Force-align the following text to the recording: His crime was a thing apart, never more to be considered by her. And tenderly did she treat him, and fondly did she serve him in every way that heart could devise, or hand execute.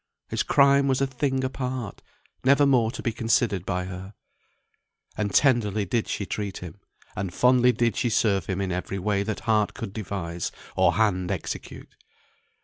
His 0.29 0.41
crime 0.41 0.87
was 0.87 0.99
a 0.99 1.05
thing 1.05 1.43
apart, 1.43 2.01
never 2.43 2.65
more 2.65 2.89
to 2.89 3.03
be 3.03 3.11
considered 3.11 3.67
by 3.67 3.85
her. 3.85 4.15
And 5.15 5.31
tenderly 5.31 5.85
did 5.85 6.07
she 6.07 6.25
treat 6.25 6.57
him, 6.57 6.79
and 7.15 7.31
fondly 7.31 7.71
did 7.71 7.95
she 7.95 8.09
serve 8.09 8.47
him 8.47 8.61
in 8.61 8.71
every 8.71 8.97
way 8.97 9.21
that 9.21 9.41
heart 9.41 9.75
could 9.75 9.93
devise, 9.93 10.51
or 10.75 10.93
hand 10.93 11.29
execute. 11.29 11.95